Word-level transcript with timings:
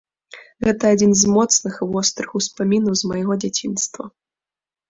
Гэта 0.67 0.83
адзін 0.95 1.11
з 1.19 1.23
моцных 1.35 1.77
і 1.83 1.87
вострых 1.93 2.29
успамінаў 2.39 2.93
з 3.03 3.13
майго 3.13 3.33
дзяцінства. 3.45 4.03